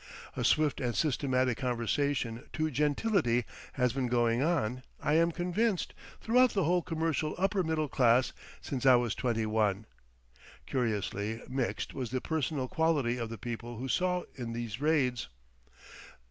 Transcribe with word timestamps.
A 0.35 0.43
swift 0.43 0.81
and 0.81 0.95
systematic 0.95 1.59
conversion 1.59 2.49
to 2.53 2.71
gentility 2.71 3.45
has 3.73 3.93
been 3.93 4.07
going 4.07 4.41
on, 4.41 4.81
I 4.99 5.13
am 5.13 5.31
convinced, 5.31 5.93
throughout 6.19 6.53
the 6.53 6.63
whole 6.63 6.81
commercial 6.81 7.35
upper 7.37 7.61
middle 7.61 7.87
class 7.87 8.33
since 8.61 8.83
I 8.83 8.95
was 8.95 9.13
twenty 9.13 9.45
one. 9.45 9.85
Curiously 10.65 11.43
mixed 11.47 11.93
was 11.93 12.09
the 12.09 12.19
personal 12.19 12.67
quality 12.67 13.17
of 13.19 13.29
the 13.29 13.37
people 13.37 13.77
one 13.77 13.89
saw 13.89 14.23
in 14.33 14.53
these 14.53 14.81
raids. 14.81 15.29